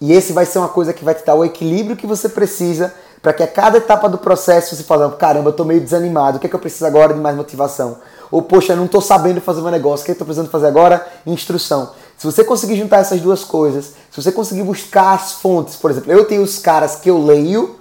E 0.00 0.14
esse 0.14 0.32
vai 0.32 0.46
ser 0.46 0.60
uma 0.60 0.68
coisa 0.70 0.94
que 0.94 1.04
vai 1.04 1.14
te 1.14 1.26
dar 1.26 1.34
o 1.34 1.44
equilíbrio 1.44 1.94
que 1.94 2.06
você 2.06 2.26
precisa 2.26 2.90
para 3.20 3.34
que 3.34 3.42
a 3.42 3.46
cada 3.46 3.76
etapa 3.76 4.08
do 4.08 4.16
processo 4.16 4.74
você 4.74 4.82
fale, 4.82 5.14
caramba, 5.16 5.50
eu 5.50 5.52
tô 5.52 5.62
meio 5.62 5.80
desanimado, 5.82 6.38
o 6.38 6.40
que 6.40 6.46
é 6.46 6.48
que 6.48 6.56
eu 6.56 6.60
preciso 6.60 6.86
agora 6.86 7.12
de 7.12 7.20
mais 7.20 7.36
motivação? 7.36 7.98
Ou, 8.30 8.40
poxa, 8.40 8.72
eu 8.72 8.78
não 8.78 8.88
tô 8.88 9.02
sabendo 9.02 9.42
fazer 9.42 9.60
meu 9.60 9.70
negócio, 9.70 10.02
o 10.02 10.06
que 10.06 10.12
é 10.12 10.14
eu 10.14 10.18
tô 10.18 10.24
precisando 10.24 10.48
fazer 10.48 10.68
agora? 10.68 11.06
Instrução. 11.26 11.90
Se 12.22 12.26
você 12.26 12.44
conseguir 12.44 12.76
juntar 12.76 12.98
essas 12.98 13.20
duas 13.20 13.42
coisas, 13.42 13.94
se 14.08 14.22
você 14.22 14.30
conseguir 14.30 14.62
buscar 14.62 15.14
as 15.14 15.32
fontes, 15.32 15.74
por 15.74 15.90
exemplo, 15.90 16.12
eu 16.12 16.24
tenho 16.24 16.40
os 16.40 16.56
caras 16.56 16.94
que 16.94 17.10
eu 17.10 17.18
leio 17.18 17.80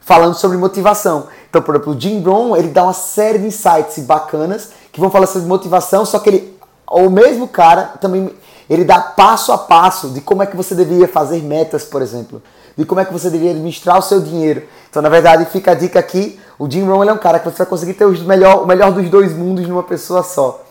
falando 0.00 0.32
sobre 0.32 0.56
motivação. 0.56 1.26
Então, 1.50 1.60
por 1.60 1.74
exemplo, 1.74 1.92
o 1.94 2.00
Jim 2.00 2.22
Brown, 2.22 2.56
ele 2.56 2.68
dá 2.68 2.84
uma 2.84 2.94
série 2.94 3.36
de 3.38 3.48
insights 3.48 3.98
bacanas 3.98 4.70
que 4.90 4.98
vão 4.98 5.10
falar 5.10 5.26
sobre 5.26 5.46
motivação, 5.46 6.06
só 6.06 6.18
que 6.18 6.30
ele, 6.30 6.58
o 6.90 7.10
mesmo 7.10 7.46
cara 7.46 7.82
também, 8.00 8.34
ele 8.66 8.82
dá 8.82 8.98
passo 8.98 9.52
a 9.52 9.58
passo 9.58 10.08
de 10.08 10.22
como 10.22 10.42
é 10.42 10.46
que 10.46 10.56
você 10.56 10.74
deveria 10.74 11.06
fazer 11.06 11.42
metas, 11.42 11.84
por 11.84 12.00
exemplo 12.00 12.40
de 12.74 12.86
como 12.86 12.98
é 12.98 13.04
que 13.04 13.12
você 13.12 13.28
deveria 13.28 13.50
administrar 13.50 13.98
o 13.98 14.02
seu 14.02 14.22
dinheiro. 14.22 14.62
Então, 14.88 15.02
na 15.02 15.10
verdade, 15.10 15.44
fica 15.44 15.72
a 15.72 15.74
dica 15.74 15.98
aqui: 15.98 16.40
o 16.58 16.70
Jim 16.70 16.84
Rohn 16.84 17.04
é 17.04 17.12
um 17.12 17.18
cara 17.18 17.38
que 17.38 17.44
você 17.44 17.58
vai 17.58 17.66
conseguir 17.66 17.92
ter 17.92 18.06
o 18.06 18.12
melhor, 18.24 18.62
o 18.62 18.66
melhor 18.66 18.90
dos 18.90 19.06
dois 19.10 19.34
mundos 19.34 19.68
numa 19.68 19.82
pessoa 19.82 20.22
só. 20.22 20.64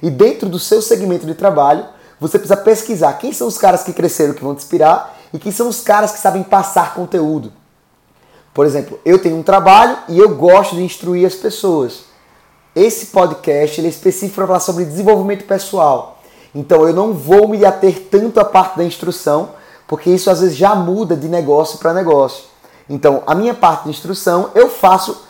E 0.00 0.08
dentro 0.08 0.48
do 0.48 0.60
seu 0.60 0.80
segmento 0.80 1.26
de 1.26 1.34
trabalho, 1.34 1.84
você 2.20 2.38
precisa 2.38 2.56
pesquisar 2.56 3.14
quem 3.14 3.32
são 3.32 3.48
os 3.48 3.56
caras 3.56 3.82
que 3.82 3.92
cresceram, 3.92 4.34
que 4.34 4.42
vão 4.42 4.54
te 4.54 4.58
inspirar, 4.58 5.16
e 5.32 5.38
quem 5.38 5.50
são 5.50 5.68
os 5.68 5.80
caras 5.80 6.12
que 6.12 6.18
sabem 6.18 6.42
passar 6.42 6.94
conteúdo. 6.94 7.52
Por 8.52 8.66
exemplo, 8.66 9.00
eu 9.04 9.18
tenho 9.18 9.36
um 9.36 9.42
trabalho 9.42 9.96
e 10.08 10.18
eu 10.18 10.34
gosto 10.34 10.74
de 10.74 10.82
instruir 10.82 11.26
as 11.26 11.34
pessoas. 11.34 12.04
Esse 12.74 13.06
podcast 13.06 13.80
ele 13.80 13.86
é 13.86 13.90
específico 13.90 14.34
para 14.34 14.46
falar 14.46 14.60
sobre 14.60 14.84
desenvolvimento 14.84 15.44
pessoal. 15.44 16.18
Então 16.54 16.86
eu 16.86 16.92
não 16.92 17.12
vou 17.12 17.48
me 17.48 17.64
ater 17.64 18.08
tanto 18.10 18.38
à 18.38 18.44
parte 18.44 18.76
da 18.76 18.84
instrução, 18.84 19.50
porque 19.86 20.10
isso 20.10 20.30
às 20.30 20.40
vezes 20.40 20.56
já 20.56 20.74
muda 20.74 21.16
de 21.16 21.28
negócio 21.28 21.78
para 21.78 21.94
negócio. 21.94 22.44
Então, 22.88 23.22
a 23.24 23.36
minha 23.36 23.54
parte 23.54 23.84
de 23.84 23.90
instrução, 23.90 24.50
eu 24.52 24.68
faço 24.68 25.22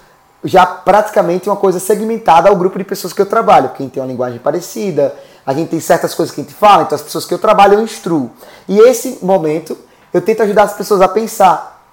já 0.42 0.64
praticamente 0.64 1.48
uma 1.48 1.56
coisa 1.56 1.78
segmentada 1.78 2.48
ao 2.48 2.56
grupo 2.56 2.78
de 2.78 2.84
pessoas 2.84 3.12
que 3.12 3.20
eu 3.20 3.26
trabalho. 3.26 3.72
Quem 3.76 3.86
tem 3.86 4.02
uma 4.02 4.08
linguagem 4.08 4.38
parecida, 4.38 5.14
a 5.50 5.52
gente 5.52 5.70
tem 5.70 5.80
certas 5.80 6.14
coisas 6.14 6.32
que 6.32 6.40
a 6.40 6.44
gente 6.44 6.54
fala, 6.54 6.84
então 6.84 6.94
as 6.94 7.02
pessoas 7.02 7.24
que 7.24 7.34
eu 7.34 7.38
trabalho 7.38 7.74
eu 7.74 7.82
instruo. 7.82 8.30
E 8.68 8.78
esse 8.78 9.18
momento 9.20 9.76
eu 10.14 10.22
tento 10.22 10.44
ajudar 10.44 10.62
as 10.62 10.74
pessoas 10.74 11.00
a 11.00 11.08
pensar 11.08 11.84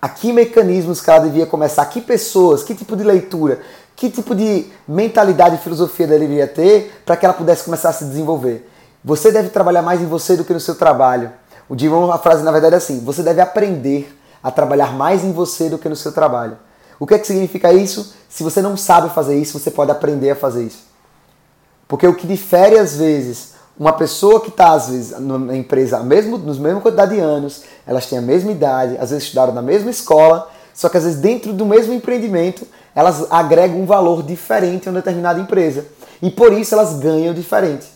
a 0.00 0.08
que 0.08 0.32
mecanismos 0.32 1.00
que 1.00 1.10
ela 1.10 1.18
devia 1.18 1.44
começar, 1.44 1.84
que 1.86 2.00
pessoas, 2.00 2.62
que 2.62 2.72
tipo 2.72 2.94
de 2.96 3.02
leitura, 3.02 3.60
que 3.96 4.08
tipo 4.08 4.32
de 4.32 4.66
mentalidade 4.86 5.56
e 5.56 5.58
filosofia 5.58 6.06
ela 6.06 6.16
deveria 6.16 6.46
ter 6.46 7.02
para 7.04 7.16
que 7.16 7.24
ela 7.24 7.34
pudesse 7.34 7.64
começar 7.64 7.88
a 7.88 7.92
se 7.92 8.04
desenvolver. 8.04 8.70
Você 9.04 9.32
deve 9.32 9.48
trabalhar 9.48 9.82
mais 9.82 10.00
em 10.00 10.06
você 10.06 10.36
do 10.36 10.44
que 10.44 10.52
no 10.52 10.60
seu 10.60 10.76
trabalho. 10.76 11.32
O 11.68 11.76
Jim 11.76 11.88
a 12.12 12.18
frase 12.18 12.44
na 12.44 12.52
verdade 12.52 12.76
é 12.76 12.78
assim: 12.78 13.00
você 13.00 13.24
deve 13.24 13.40
aprender 13.40 14.16
a 14.40 14.52
trabalhar 14.52 14.92
mais 14.92 15.24
em 15.24 15.32
você 15.32 15.68
do 15.68 15.78
que 15.78 15.88
no 15.88 15.96
seu 15.96 16.12
trabalho. 16.12 16.56
O 17.00 17.08
que 17.08 17.14
é 17.14 17.18
que 17.18 17.26
significa 17.26 17.72
isso? 17.72 18.14
Se 18.28 18.44
você 18.44 18.62
não 18.62 18.76
sabe 18.76 19.12
fazer 19.12 19.36
isso, 19.36 19.58
você 19.58 19.68
pode 19.68 19.90
aprender 19.90 20.30
a 20.30 20.36
fazer 20.36 20.62
isso. 20.62 20.91
Porque 21.92 22.06
o 22.06 22.14
que 22.14 22.26
difere 22.26 22.78
às 22.78 22.96
vezes 22.96 23.52
uma 23.78 23.92
pessoa 23.92 24.40
que 24.40 24.48
está 24.48 24.72
às 24.72 24.88
vezes 24.88 25.10
na 25.20 25.54
empresa 25.54 26.02
mesmo 26.02 26.38
nos 26.38 26.58
mesma 26.58 26.80
quantidade 26.80 27.14
de 27.14 27.20
anos, 27.20 27.64
elas 27.86 28.06
têm 28.06 28.16
a 28.16 28.22
mesma 28.22 28.50
idade, 28.50 28.96
às 28.98 29.10
vezes 29.10 29.24
estudaram 29.24 29.52
na 29.52 29.60
mesma 29.60 29.90
escola, 29.90 30.50
só 30.72 30.88
que 30.88 30.96
às 30.96 31.04
vezes 31.04 31.20
dentro 31.20 31.52
do 31.52 31.66
mesmo 31.66 31.92
empreendimento 31.92 32.66
elas 32.94 33.30
agregam 33.30 33.78
um 33.78 33.84
valor 33.84 34.22
diferente 34.22 34.88
a 34.88 34.90
uma 34.90 35.00
determinada 35.00 35.38
empresa 35.38 35.84
e 36.22 36.30
por 36.30 36.54
isso 36.54 36.74
elas 36.74 36.94
ganham 36.94 37.34
diferente. 37.34 37.86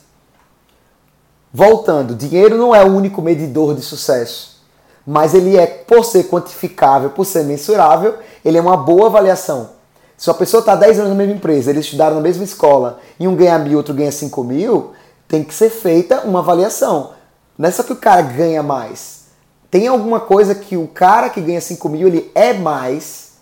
Voltando, 1.50 2.14
dinheiro 2.14 2.58
não 2.58 2.74
é 2.74 2.84
o 2.84 2.94
único 2.94 3.22
medidor 3.22 3.74
de 3.74 3.80
sucesso, 3.80 4.62
mas 5.06 5.32
ele 5.32 5.56
é, 5.56 5.66
por 5.66 6.04
ser 6.04 6.24
quantificável, 6.24 7.08
por 7.08 7.24
ser 7.24 7.44
mensurável, 7.44 8.18
ele 8.44 8.58
é 8.58 8.60
uma 8.60 8.76
boa 8.76 9.06
avaliação. 9.06 9.75
Se 10.16 10.30
uma 10.30 10.36
pessoa 10.36 10.60
está 10.60 10.74
10 10.74 10.98
anos 10.98 11.10
na 11.10 11.16
mesma 11.16 11.34
empresa, 11.34 11.70
eles 11.70 11.84
estudaram 11.84 12.16
na 12.16 12.22
mesma 12.22 12.44
escola, 12.44 13.00
e 13.20 13.28
um 13.28 13.36
ganha 13.36 13.58
mil, 13.58 13.76
outro 13.76 13.94
ganha 13.94 14.10
5 14.10 14.42
mil, 14.44 14.92
tem 15.28 15.44
que 15.44 15.52
ser 15.52 15.70
feita 15.70 16.20
uma 16.22 16.38
avaliação. 16.38 17.12
Não 17.58 17.68
é 17.68 17.72
só 17.72 17.82
que 17.82 17.92
o 17.92 17.96
cara 17.96 18.22
ganha 18.22 18.62
mais. 18.62 19.26
Tem 19.70 19.88
alguma 19.88 20.20
coisa 20.20 20.54
que 20.54 20.76
o 20.76 20.86
cara 20.86 21.28
que 21.28 21.40
ganha 21.40 21.60
5 21.60 21.88
mil, 21.88 22.08
ele 22.08 22.30
é 22.34 22.54
mais 22.54 23.32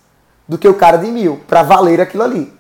do 0.49 0.59
que 0.59 0.69
o 0.69 0.75
cara 0.75 0.97
de 0.97 1.11
mil, 1.11 1.41
para 1.47 1.63
valer 1.63 2.01
aquilo 2.01 2.23
ali. 2.23 2.53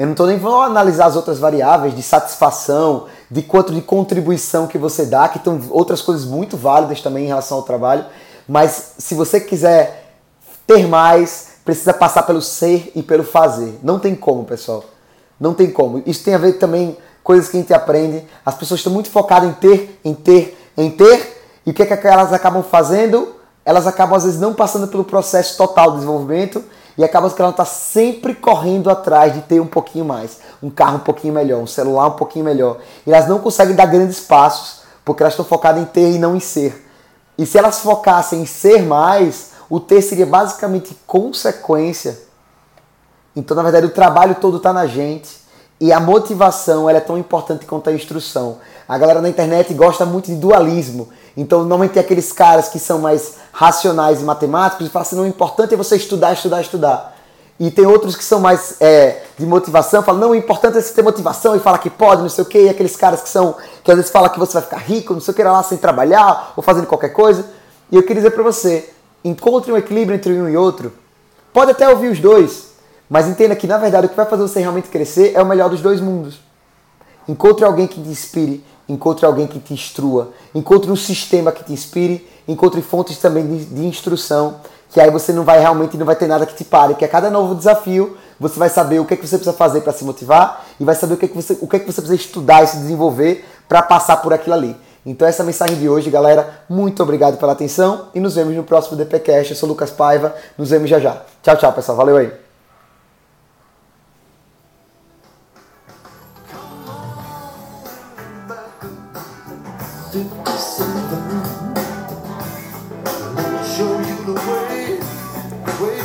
Eu 0.00 0.06
não 0.06 0.12
estou 0.12 0.26
nem 0.26 0.40
falando 0.40 0.62
analisar 0.62 1.06
as 1.06 1.16
outras 1.16 1.38
variáveis 1.38 1.94
de 1.94 2.02
satisfação, 2.02 3.06
de 3.30 3.42
quanto 3.42 3.70
de 3.70 3.82
contribuição 3.82 4.66
que 4.66 4.78
você 4.78 5.04
dá, 5.04 5.28
que 5.28 5.36
estão 5.36 5.60
outras 5.68 6.00
coisas 6.00 6.24
muito 6.24 6.56
válidas 6.56 7.02
também 7.02 7.24
em 7.24 7.28
relação 7.28 7.58
ao 7.58 7.64
trabalho. 7.64 8.06
Mas 8.48 8.94
se 8.96 9.14
você 9.14 9.38
quiser 9.38 10.14
ter 10.66 10.88
mais, 10.88 11.48
precisa 11.70 11.94
passar 11.94 12.24
pelo 12.24 12.42
ser 12.42 12.90
e 12.96 13.02
pelo 13.02 13.22
fazer. 13.22 13.78
Não 13.82 13.98
tem 13.98 14.14
como, 14.14 14.44
pessoal. 14.44 14.84
Não 15.38 15.54
tem 15.54 15.70
como. 15.70 16.02
Isso 16.04 16.24
tem 16.24 16.34
a 16.34 16.38
ver 16.38 16.54
também 16.54 16.96
coisas 17.22 17.48
que 17.48 17.56
a 17.56 17.60
gente 17.60 17.72
aprende. 17.72 18.26
As 18.44 18.54
pessoas 18.56 18.80
estão 18.80 18.92
muito 18.92 19.08
focadas 19.08 19.48
em 19.48 19.52
ter, 19.52 20.00
em 20.04 20.12
ter, 20.12 20.58
em 20.76 20.90
ter. 20.90 21.42
E 21.64 21.70
o 21.70 21.74
que 21.74 21.82
é 21.82 21.96
que 21.96 22.06
elas 22.06 22.32
acabam 22.32 22.62
fazendo? 22.62 23.36
Elas 23.64 23.86
acabam 23.86 24.16
às 24.16 24.24
vezes 24.24 24.40
não 24.40 24.52
passando 24.52 24.88
pelo 24.88 25.04
processo 25.04 25.56
total 25.56 25.90
de 25.90 25.96
desenvolvimento 25.98 26.64
e 26.98 27.04
acaba 27.04 27.30
que 27.30 27.40
ela 27.40 27.52
está 27.52 27.64
sempre 27.64 28.34
correndo 28.34 28.90
atrás 28.90 29.32
de 29.32 29.42
ter 29.42 29.60
um 29.60 29.66
pouquinho 29.66 30.04
mais, 30.04 30.38
um 30.60 30.70
carro 30.70 30.96
um 30.96 31.00
pouquinho 31.00 31.32
melhor, 31.32 31.60
um 31.60 31.66
celular 31.66 32.08
um 32.08 32.16
pouquinho 32.16 32.44
melhor. 32.44 32.78
E 33.06 33.12
elas 33.12 33.28
não 33.28 33.38
conseguem 33.38 33.76
dar 33.76 33.86
grandes 33.86 34.18
passos 34.18 34.80
porque 35.04 35.22
elas 35.22 35.34
estão 35.34 35.44
focadas 35.44 35.80
em 35.80 35.86
ter 35.86 36.10
e 36.10 36.18
não 36.18 36.34
em 36.34 36.40
ser. 36.40 36.86
E 37.38 37.46
se 37.46 37.56
elas 37.56 37.78
focassem 37.78 38.42
em 38.42 38.46
ser 38.46 38.82
mais, 38.82 39.50
o 39.70 39.78
ter 39.78 40.02
seria 40.02 40.26
basicamente 40.26 40.96
consequência. 41.06 42.18
Então, 43.36 43.56
na 43.56 43.62
verdade, 43.62 43.86
o 43.86 43.90
trabalho 43.90 44.34
todo 44.34 44.56
está 44.56 44.72
na 44.72 44.86
gente 44.86 45.38
e 45.80 45.92
a 45.92 46.00
motivação 46.00 46.90
ela 46.90 46.98
é 46.98 47.00
tão 47.00 47.16
importante 47.16 47.64
quanto 47.64 47.88
a 47.88 47.92
instrução. 47.92 48.58
A 48.88 48.98
galera 48.98 49.22
na 49.22 49.28
internet 49.28 49.72
gosta 49.72 50.04
muito 50.04 50.26
de 50.26 50.34
dualismo. 50.34 51.08
Então, 51.36 51.60
normalmente 51.60 51.92
tem 51.92 52.02
aqueles 52.02 52.32
caras 52.32 52.68
que 52.68 52.80
são 52.80 52.98
mais 52.98 53.36
racionais 53.52 54.20
e 54.20 54.24
matemáticos 54.24 54.88
e 54.88 54.90
falam 54.90 55.06
assim, 55.06 55.16
não, 55.16 55.22
o 55.22 55.28
importante 55.28 55.72
é 55.72 55.76
você 55.76 55.94
estudar, 55.94 56.32
estudar, 56.32 56.60
estudar. 56.60 57.16
E 57.58 57.70
tem 57.70 57.86
outros 57.86 58.16
que 58.16 58.24
são 58.24 58.40
mais 58.40 58.80
é, 58.80 59.22
de 59.38 59.46
motivação, 59.46 60.02
falam, 60.02 60.20
não, 60.20 60.30
o 60.30 60.34
importante 60.34 60.78
é 60.78 60.80
você 60.80 60.92
ter 60.92 61.02
motivação 61.02 61.54
e 61.54 61.60
fala 61.60 61.78
que 61.78 61.90
pode, 61.90 62.22
não 62.22 62.28
sei 62.28 62.42
o 62.42 62.46
quê. 62.46 62.64
E 62.64 62.68
aqueles 62.68 62.96
caras 62.96 63.22
que 63.22 63.28
são, 63.28 63.54
que 63.84 63.90
às 63.90 63.96
vezes 63.96 64.10
falam 64.10 64.30
que 64.30 64.38
você 64.38 64.54
vai 64.54 64.62
ficar 64.62 64.78
rico, 64.78 65.12
não 65.12 65.20
sei 65.20 65.32
o 65.32 65.34
que, 65.34 65.44
lá 65.44 65.62
sem 65.62 65.78
trabalhar 65.78 66.54
ou 66.56 66.62
fazendo 66.62 66.86
qualquer 66.86 67.10
coisa. 67.10 67.44
E 67.92 67.96
eu 67.96 68.02
queria 68.02 68.16
dizer 68.16 68.30
para 68.30 68.42
você, 68.42 68.90
encontre 69.24 69.72
um 69.72 69.76
equilíbrio 69.76 70.16
entre 70.16 70.32
um 70.32 70.48
e 70.48 70.56
outro. 70.56 70.92
Pode 71.52 71.70
até 71.70 71.88
ouvir 71.88 72.08
os 72.08 72.20
dois, 72.20 72.70
mas 73.08 73.26
entenda 73.26 73.56
que, 73.56 73.66
na 73.66 73.78
verdade, 73.78 74.06
o 74.06 74.08
que 74.08 74.16
vai 74.16 74.26
fazer 74.26 74.42
você 74.42 74.60
realmente 74.60 74.88
crescer 74.88 75.32
é 75.34 75.42
o 75.42 75.46
melhor 75.46 75.68
dos 75.68 75.80
dois 75.80 76.00
mundos. 76.00 76.40
Encontre 77.28 77.64
alguém 77.64 77.86
que 77.86 78.00
te 78.00 78.08
inspire, 78.08 78.64
encontre 78.88 79.24
alguém 79.26 79.46
que 79.46 79.58
te 79.58 79.72
instrua, 79.72 80.32
encontre 80.54 80.90
um 80.90 80.96
sistema 80.96 81.52
que 81.52 81.64
te 81.64 81.72
inspire, 81.72 82.26
encontre 82.46 82.82
fontes 82.82 83.18
também 83.18 83.46
de, 83.46 83.64
de, 83.66 83.86
instrução, 83.86 84.56
que 84.88 85.00
aí 85.00 85.10
você 85.10 85.32
não 85.32 85.44
vai 85.44 85.60
realmente 85.60 85.96
não 85.96 86.06
vai 86.06 86.16
ter 86.16 86.26
nada 86.26 86.44
que 86.44 86.54
te 86.54 86.64
pare, 86.64 86.94
porque 86.94 87.04
a 87.04 87.08
cada 87.08 87.30
novo 87.30 87.54
desafio 87.54 88.16
você 88.38 88.58
vai 88.58 88.68
saber 88.68 88.98
o 88.98 89.04
que 89.04 89.14
é 89.14 89.16
que 89.16 89.26
você 89.26 89.36
precisa 89.36 89.56
fazer 89.56 89.82
para 89.82 89.92
se 89.92 90.04
motivar 90.04 90.66
e 90.80 90.84
vai 90.84 90.94
saber 90.94 91.14
o 91.14 91.16
que 91.16 91.26
é 91.26 91.28
que 91.28 91.36
você, 91.36 91.56
o 91.60 91.68
que 91.68 91.76
é 91.76 91.78
que 91.78 91.86
você 91.86 92.00
precisa 92.00 92.14
estudar 92.14 92.64
e 92.64 92.66
se 92.66 92.78
desenvolver 92.78 93.44
para 93.68 93.82
passar 93.82 94.16
por 94.16 94.32
aquilo 94.32 94.54
ali. 94.54 94.76
Então 95.04 95.26
essa 95.26 95.42
é 95.42 95.44
a 95.44 95.46
mensagem 95.46 95.76
de 95.76 95.88
hoje, 95.88 96.10
galera. 96.10 96.48
Muito 96.68 97.02
obrigado 97.02 97.38
pela 97.38 97.52
atenção 97.52 98.08
e 98.14 98.20
nos 98.20 98.34
vemos 98.34 98.54
no 98.54 98.64
próximo 98.64 98.96
DPcast. 98.96 99.52
Eu 99.52 99.56
sou 99.56 99.68
Lucas 99.68 99.90
Paiva. 99.90 100.34
Nos 100.58 100.70
vemos 100.70 100.90
já 100.90 100.98
já. 100.98 101.22
Tchau, 101.42 101.56
tchau, 101.56 101.72
pessoal. 101.72 101.96
Valeu 101.96 102.16
aí. 102.16 102.49